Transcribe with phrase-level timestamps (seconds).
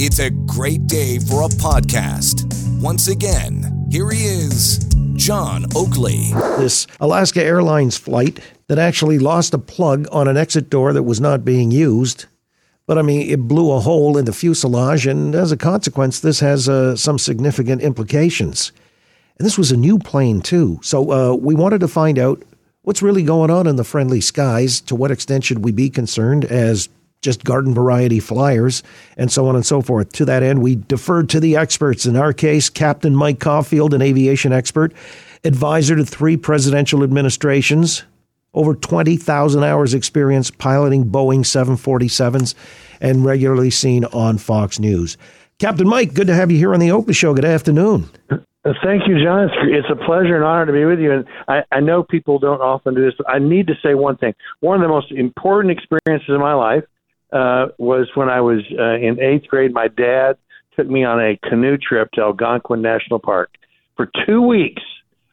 [0.00, 2.46] It's a great day for a podcast.
[2.80, 4.78] Once again, here he is,
[5.14, 6.30] John Oakley.
[6.56, 8.38] This Alaska Airlines flight
[8.68, 12.26] that actually lost a plug on an exit door that was not being used.
[12.86, 16.38] But I mean, it blew a hole in the fuselage, and as a consequence, this
[16.38, 18.70] has uh, some significant implications.
[19.36, 20.78] And this was a new plane, too.
[20.80, 22.40] So uh, we wanted to find out
[22.82, 24.80] what's really going on in the friendly skies.
[24.82, 26.88] To what extent should we be concerned as
[27.20, 28.82] just garden variety flyers,
[29.16, 30.12] and so on and so forth.
[30.12, 32.06] To that end, we deferred to the experts.
[32.06, 34.92] In our case, Captain Mike Caulfield, an aviation expert,
[35.44, 38.04] advisor to three presidential administrations,
[38.54, 42.54] over 20,000 hours experience piloting Boeing 747s,
[43.00, 45.16] and regularly seen on Fox News.
[45.58, 47.34] Captain Mike, good to have you here on the Oakley Show.
[47.34, 48.08] Good afternoon.
[48.84, 49.48] Thank you, John.
[49.62, 51.12] It's, a pleasure and honor to be with you.
[51.12, 54.34] And I, I know people don't often do this, I need to say one thing.
[54.60, 56.84] One of the most important experiences of my life
[57.32, 59.72] uh, was when I was uh, in eighth grade.
[59.72, 60.36] My dad
[60.76, 63.50] took me on a canoe trip to Algonquin National Park
[63.96, 64.82] for two weeks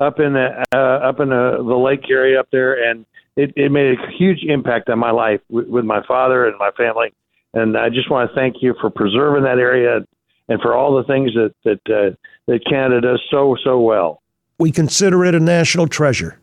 [0.00, 3.06] up in the uh, up in the, the lake area up there, and
[3.36, 6.70] it, it made a huge impact on my life with, with my father and my
[6.72, 7.12] family.
[7.54, 10.00] And I just want to thank you for preserving that area
[10.48, 14.22] and for all the things that that uh, that Canada does so so well.
[14.58, 16.40] We consider it a national treasure.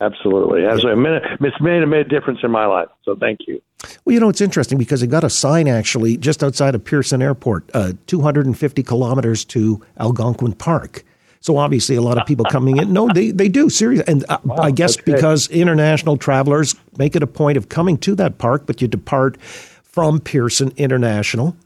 [0.00, 2.88] Absolutely, As a minute, it's made a made difference in my life.
[3.04, 3.60] So thank you.
[4.04, 7.22] Well, you know it's interesting because it got a sign actually just outside of Pearson
[7.22, 11.04] Airport, uh, 250 kilometers to Algonquin Park.
[11.40, 12.92] So obviously, a lot of people coming in.
[12.92, 17.22] No, they they do seriously, and uh, wow, I guess because international travelers make it
[17.22, 21.56] a point of coming to that park, but you depart from Pearson International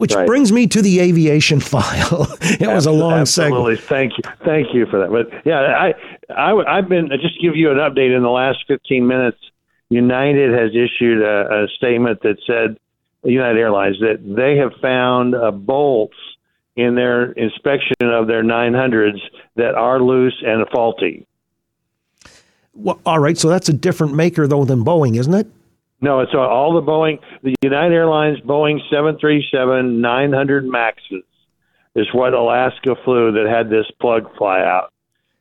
[0.00, 0.26] which right.
[0.26, 2.26] brings me to the aviation file.
[2.40, 3.76] it was a long Absolutely.
[3.76, 3.86] segment.
[3.86, 4.46] Thank you.
[4.46, 5.10] Thank you for that.
[5.10, 5.92] But yeah, I,
[6.32, 9.36] I, I've been just to give you an update in the last 15 minutes.
[9.90, 12.78] United has issued a, a statement that said,
[13.22, 16.16] United Airlines, that they have found uh, bolts
[16.76, 19.18] in their inspection of their 900s
[19.56, 21.26] that are loose and faulty.
[22.72, 25.46] Well, all right, so that's a different maker though than Boeing, isn't it?
[26.00, 31.24] No, it's all the Boeing, the United Airlines Boeing 737 900 Maxes
[31.94, 34.92] is what Alaska flew that had this plug fly out.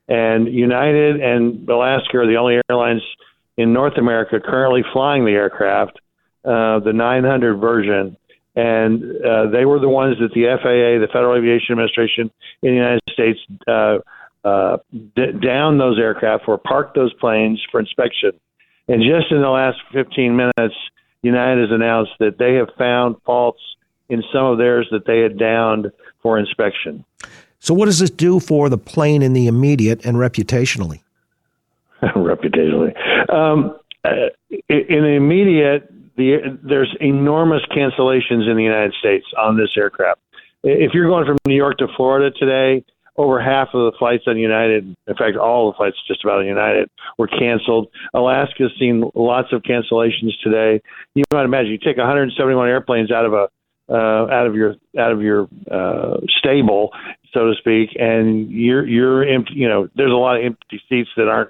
[0.09, 3.03] And United and Alaska are the only airlines
[3.59, 5.99] in North America currently flying the aircraft,
[6.45, 8.17] uh, the 900 version.
[8.55, 12.31] And uh, they were the ones that the FAA, the Federal Aviation Administration
[12.61, 13.99] in the United States, uh,
[14.43, 14.77] uh,
[15.15, 18.31] d- those aircraft or parked those planes for inspection
[18.89, 20.75] and just in the last 15 minutes,
[21.21, 23.61] United has announced that they have found faults
[24.09, 25.91] in some of theirs that they had downed
[26.23, 27.05] for inspection.
[27.59, 31.03] So, what does this do for the plane in the immediate and reputationally?
[32.15, 32.93] reputationally,
[33.33, 34.29] um, uh,
[34.69, 40.19] in the immediate, the, there's enormous cancellations in the United States on this aircraft.
[40.63, 42.85] If you're going from New York to Florida today,
[43.19, 46.45] over half of the flights on United, in fact, all the flights just about on
[46.45, 47.89] United, were canceled.
[48.13, 50.81] Alaska's seen lots of cancellations today.
[51.15, 53.47] You might imagine you take 171 airplanes out of a
[53.89, 56.91] uh, out of your out of your uh, stable,
[57.33, 59.53] so to speak, and you're you're empty.
[59.55, 61.49] You know, there's a lot of empty seats that aren't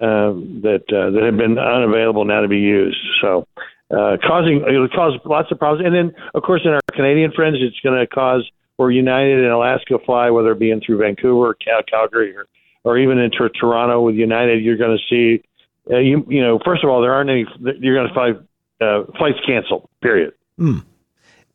[0.00, 2.98] uh, that uh, that have been unavailable now to be used.
[3.20, 3.46] So.
[3.92, 7.56] Uh, causing it'll cause lots of problems, and then of course in our Canadian friends,
[7.60, 8.48] it's going to cause
[8.80, 12.46] where United and Alaska fly, whether it be in through Vancouver, Cal- Calgary, or,
[12.82, 15.44] or even into Toronto with United, you're going to see,
[15.92, 17.44] uh, you you know, first of all, there aren't any.
[17.78, 18.36] You're going to find
[18.80, 19.86] uh, flights canceled.
[20.00, 20.32] Period.
[20.58, 20.82] Mm.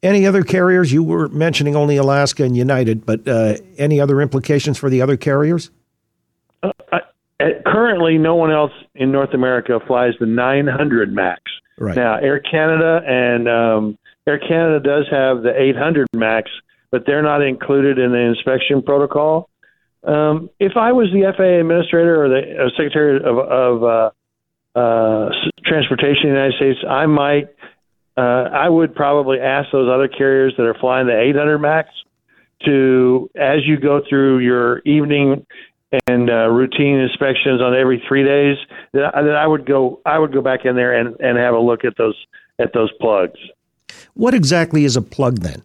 [0.04, 0.94] Any other carriers?
[0.94, 5.18] You were mentioning only Alaska and United, but uh, any other implications for the other
[5.18, 5.72] carriers?
[7.46, 11.42] Uh, currently, no one else in North America flies the 900 Max.
[11.78, 11.96] Right.
[11.96, 13.98] Now, Air Canada and um,
[14.28, 16.50] Air Canada does have the 800 Max,
[16.90, 19.50] but they're not included in the inspection protocol.
[20.04, 25.30] Um, if I was the FAA administrator or the uh, Secretary of, of uh, uh,
[25.66, 27.48] Transportation in the United States, I might,
[28.18, 31.90] uh, I would probably ask those other carriers that are flying the 800 max
[32.66, 35.46] to, as you go through your evening
[36.08, 38.58] and uh, routine inspections on every three days,
[38.94, 41.60] that, that I would go, I would go back in there and, and have a
[41.60, 42.16] look at those
[42.60, 43.40] at those plugs.
[44.14, 45.62] What exactly is a plug then?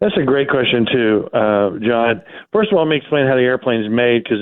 [0.00, 2.22] That's a great question too, uh, John.
[2.52, 4.38] First of all, let me explain how the airplane is made because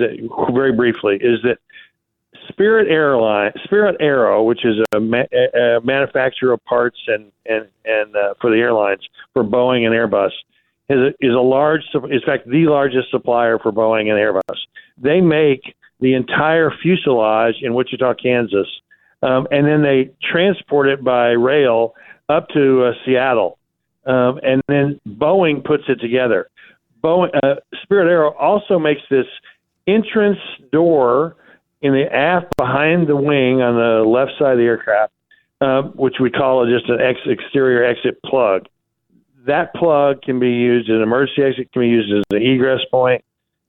[0.54, 1.58] very briefly is that
[2.48, 8.16] Spirit Airline, Spirit Aero, which is a, ma- a manufacturer of parts and and and
[8.16, 9.00] uh, for the airlines
[9.32, 10.30] for Boeing and Airbus,
[10.90, 14.58] is a, is a large, in fact, the largest supplier for Boeing and Airbus.
[14.98, 18.68] They make the entire fuselage in Wichita, Kansas,
[19.22, 21.94] um, and then they transport it by rail
[22.28, 23.58] up to uh, Seattle
[24.06, 26.48] um, and then Boeing puts it together.
[27.02, 29.26] Boeing, uh, Spirit Aero also makes this
[29.86, 30.38] entrance
[30.72, 31.36] door
[31.82, 35.12] in the aft behind the wing on the left side of the aircraft,
[35.60, 38.66] uh, which we call just an ex- exterior exit plug.
[39.46, 42.80] That plug can be used as an emergency exit, can be used as an egress
[42.90, 43.24] point.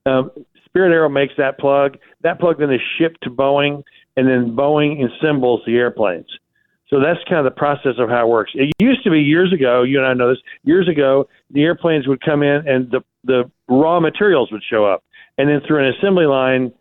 [0.05, 0.31] Um,
[0.65, 1.97] Spirit Aero makes that plug.
[2.21, 3.83] That plug then is shipped to Boeing,
[4.15, 6.27] and then Boeing assembles the airplanes.
[6.89, 8.51] So that's kind of the process of how it works.
[8.53, 12.05] It used to be years ago, you and I know this, years ago, the airplanes
[12.07, 15.03] would come in and the, the raw materials would show up.
[15.37, 16.73] And then through an assembly line,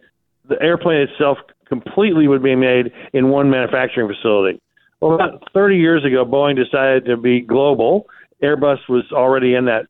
[0.48, 1.38] the airplane itself
[1.68, 4.60] completely would be made in one manufacturing facility.
[5.00, 8.06] Well, about 30 years ago, Boeing decided to be global.
[8.42, 9.86] Airbus was already in that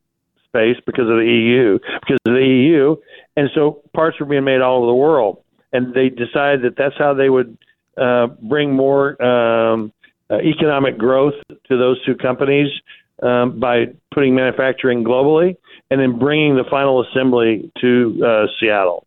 [0.47, 2.95] space because of the EU, because of the EU,
[3.37, 5.43] and so parts were being made all over the world.
[5.73, 7.57] And they decided that that's how they would
[7.97, 9.93] uh, bring more um,
[10.29, 12.69] uh, economic growth to those two companies
[13.23, 15.55] um, by putting manufacturing globally
[15.89, 19.05] and then bringing the final assembly to uh, Seattle.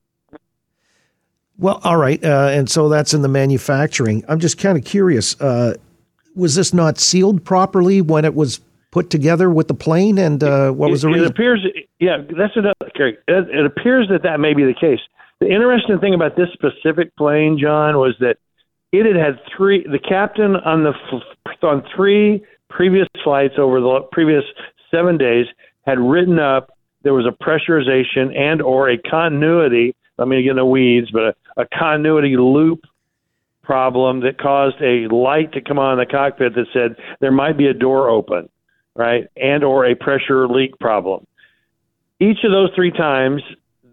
[1.58, 4.25] Well, all right, uh, and so that's in the manufacturing.
[4.29, 5.41] I'm just kind of curious.
[5.41, 5.75] Uh,
[6.35, 8.61] was this not sealed properly when it was
[8.94, 11.26] put together with the plane, and uh, what was the it, reason?
[11.26, 11.67] It appears,
[11.99, 12.75] yeah, that's another.
[12.81, 15.00] It, it appears that that may be the case.
[15.41, 18.37] The interesting thing about this specific plane, John, was that
[18.93, 19.82] it had had three.
[19.82, 20.93] The captain on the
[21.67, 24.44] on three previous flights over the previous
[24.93, 25.46] seven days
[25.85, 26.70] had written up
[27.02, 29.96] there was a pressurization and or a continuity.
[30.20, 32.85] I mean, get in the weeds, but a, a continuity loop
[33.64, 37.58] problem that caused a light to come on in the cockpit that said there might
[37.58, 38.49] be a door open,
[38.96, 41.26] right, and or a pressure leak problem.
[42.20, 43.43] Each of those three times,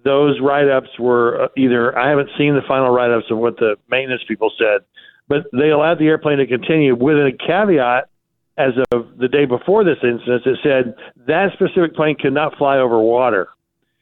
[0.04, 4.22] those write-ups were uh, either I haven't seen the final write-ups of what the maintenance
[4.28, 4.82] people said,
[5.28, 8.10] but they allowed the airplane to continue with a caveat
[8.58, 10.96] as of the day before this incident, it said
[11.28, 13.50] that specific plane could not fly over water.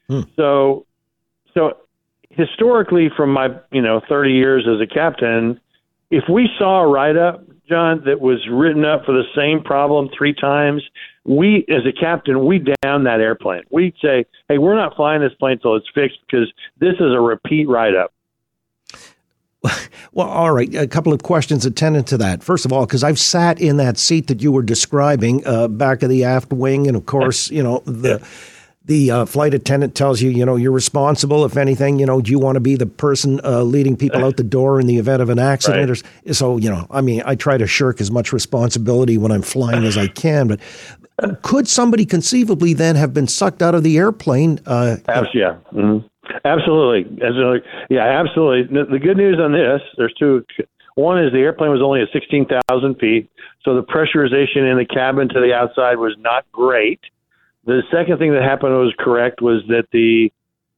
[0.08, 0.22] Hmm.
[0.36, 0.86] So,
[1.54, 1.78] so
[2.30, 5.60] historically, from my you know 30 years as a captain,
[6.10, 10.10] if we saw a write up, John, that was written up for the same problem
[10.16, 10.82] three times,
[11.24, 13.62] we as a captain we down that airplane.
[13.70, 17.20] We'd say, hey, we're not flying this plane until it's fixed because this is a
[17.20, 18.12] repeat write up.
[20.12, 20.74] Well, all right.
[20.74, 22.42] A couple of questions attendant to that.
[22.42, 26.02] First of all, because I've sat in that seat that you were describing, uh, back
[26.02, 28.26] of the aft wing, and of course, you know the.
[28.90, 31.44] The uh, flight attendant tells you, you know, you're responsible.
[31.44, 34.36] If anything, you know, do you want to be the person uh, leading people out
[34.36, 35.88] the door in the event of an accident?
[35.88, 36.02] Right.
[36.26, 39.42] Or, so, you know, I mean, I try to shirk as much responsibility when I'm
[39.42, 40.48] flying as I can.
[40.48, 40.60] But
[41.42, 44.58] could somebody conceivably then have been sucked out of the airplane?
[44.66, 45.58] Uh, yeah.
[45.72, 46.04] Mm-hmm.
[46.44, 47.24] Absolutely.
[47.24, 47.60] Absolutely.
[47.90, 48.76] Yeah, absolutely.
[48.90, 50.44] The good news on this, there's two.
[50.96, 53.30] One is the airplane was only at 16,000 feet,
[53.64, 56.98] so the pressurization in the cabin to the outside was not great.
[57.64, 60.32] The second thing that happened was correct was that the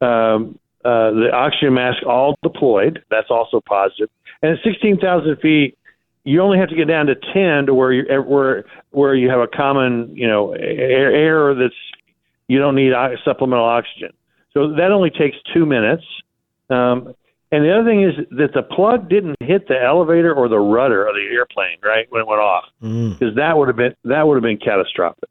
[0.05, 3.05] um, uh, the oxygen mask all deployed.
[3.09, 4.11] That's also positive.
[4.43, 5.79] And at 16,000 feet,
[6.25, 9.41] you only have to get down to 10 to where you where where you have
[9.41, 11.75] a common you know air, air that's
[12.49, 12.93] you don't need
[13.25, 14.11] supplemental oxygen.
[14.53, 16.05] So that only takes two minutes.
[16.69, 17.15] Um,
[17.51, 21.07] and the other thing is that the plug didn't hit the elevator or the rudder
[21.07, 23.37] of the airplane right when it went off, because mm.
[23.37, 25.29] that would have been that would have been catastrophic.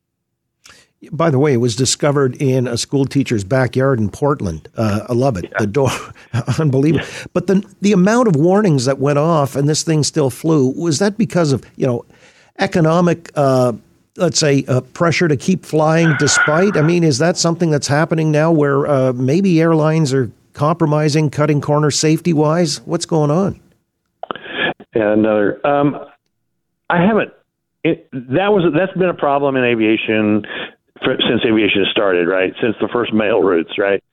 [1.12, 4.70] By the way, it was discovered in a school teacher's backyard in Portland.
[4.78, 5.46] Uh, I love it.
[5.46, 5.58] Yeah.
[5.60, 5.90] The door,
[6.60, 7.06] unbelievable.
[7.06, 7.26] Yeah.
[7.34, 11.00] But the the amount of warnings that went off and this thing still flew was
[11.00, 12.06] that because of you know
[12.60, 13.32] economic.
[13.36, 13.74] Uh,
[14.18, 16.76] let's say, uh, pressure to keep flying despite?
[16.76, 21.62] I mean, is that something that's happening now where uh, maybe airlines are compromising, cutting
[21.62, 22.82] corners safety wise?
[22.82, 23.60] What's going on?
[24.96, 25.66] Yeah, another.
[25.66, 25.98] Um,
[26.90, 27.32] I haven't.
[27.84, 30.46] It, that was that's been a problem in aviation
[31.04, 32.54] since aviation started, right?
[32.62, 34.04] Since the first mail routes, right?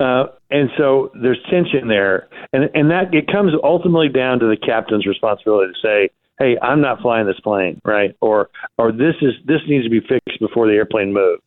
[0.00, 4.56] Uh, and so there's tension there, and and that it comes ultimately down to the
[4.56, 8.16] captain's responsibility to say, hey, I'm not flying this plane, right?
[8.20, 11.42] Or or this is this needs to be fixed before the airplane moves.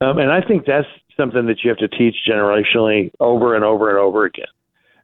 [0.00, 3.90] Um, and I think that's something that you have to teach generationally over and over
[3.90, 4.46] and over again.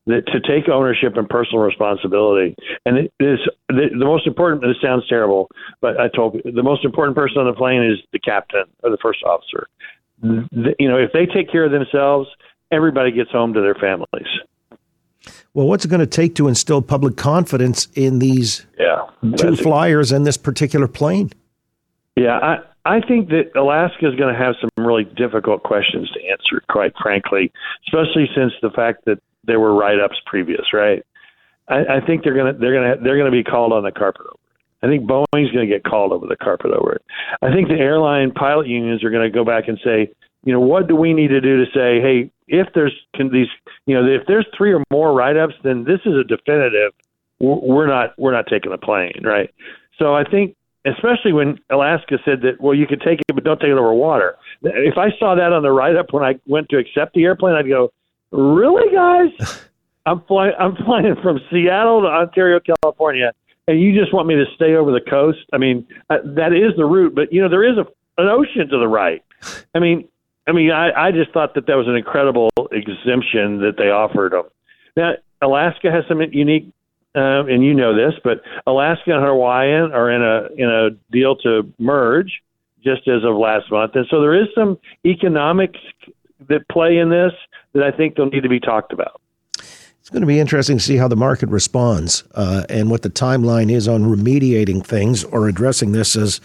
[0.07, 2.55] That to take ownership and personal responsibility.
[2.85, 4.63] And it is the, the most important.
[4.63, 7.99] This sounds terrible, but I told you the most important person on the plane is
[8.13, 9.67] the captain or the first officer.
[10.23, 12.29] The, you know, if they take care of themselves,
[12.71, 14.29] everybody gets home to their families.
[15.55, 20.13] Well, what's it going to take to instill public confidence in these yeah, two flyers
[20.13, 21.33] and this particular plane?
[22.15, 26.21] Yeah, I, I think that Alaska is going to have some really difficult questions to
[26.29, 27.53] answer, quite frankly,
[27.89, 31.05] especially since the fact that there were write-ups previous, right?
[31.69, 34.37] I, I think they're to they're to they're to be called on the carpet over.
[34.83, 37.03] I think Boeing's going to get called over the carpet over it.
[37.43, 40.11] I think the airline pilot unions are going to go back and say,
[40.45, 43.49] you know, what do we need to do to say, hey, if there's can these,
[43.87, 46.93] you know, if there's three or more write-ups, then this is a definitive.
[47.41, 49.53] We're not we're not taking the plane, right?
[49.99, 50.55] So I think,
[50.87, 53.93] especially when Alaska said that, well, you can take it, but don't take it over
[53.93, 54.37] water.
[54.63, 57.69] If I saw that on the write-up when I went to accept the airplane, I'd
[57.69, 57.93] go,
[58.37, 59.63] really, guys?
[60.07, 60.55] I'm flying.
[60.59, 63.33] I'm flying from Seattle to Ontario, California,
[63.67, 65.41] and you just want me to stay over the coast.
[65.53, 67.87] I mean, uh, that is the route, but you know there is a,
[68.23, 69.25] an ocean to the right.
[69.75, 70.07] I mean,
[70.47, 74.33] I mean, I, I just thought that that was an incredible exemption that they offered
[74.33, 74.45] them.
[74.97, 76.73] Now, Alaska has some unique,
[77.17, 81.35] uh, and you know this, but Alaska and Hawaiian are in a in a deal
[81.37, 82.43] to merge
[82.85, 85.81] just as of last month, and so there is some economics
[86.49, 87.33] that play in this
[87.73, 89.21] that I think they'll need to be talked about.
[89.59, 93.11] It's going to be interesting to see how the market responds uh, and what the
[93.11, 96.41] timeline is on remediating things or addressing this as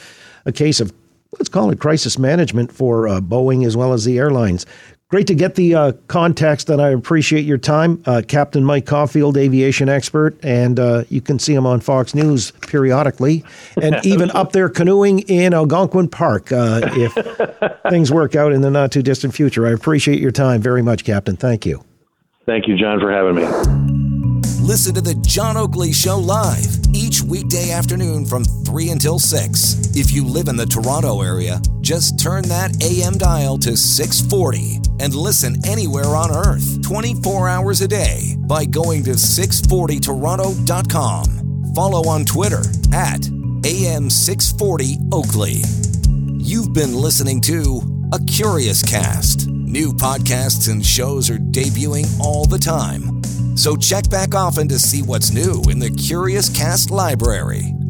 [0.45, 0.91] a case of,
[1.37, 4.65] let's call it crisis management for uh, Boeing as well as the airlines.
[5.11, 8.01] Great to get the uh, context, and I appreciate your time.
[8.05, 12.51] Uh, Captain Mike Caulfield, aviation expert, and uh, you can see him on Fox News
[12.51, 13.43] periodically,
[13.81, 18.71] and even up there canoeing in Algonquin Park uh, if things work out in the
[18.71, 19.67] not too distant future.
[19.67, 21.35] I appreciate your time very much, Captain.
[21.35, 21.83] Thank you.
[22.45, 23.43] Thank you, John, for having me.
[24.65, 29.95] Listen to the John Oakley Show live each weekday afternoon from 3 until 6.
[29.95, 35.13] If you live in the Toronto area, just turn that AM dial to 640 and
[35.13, 41.73] listen anywhere on earth 24 hours a day by going to 640toronto.com.
[41.75, 43.21] Follow on Twitter at
[43.61, 45.61] AM640 Oakley.
[46.37, 47.81] You've been listening to
[48.13, 49.47] A Curious Cast.
[49.47, 53.10] New podcasts and shows are debuting all the time.
[53.55, 57.80] So check back often to see what's new in the Curious Cast library.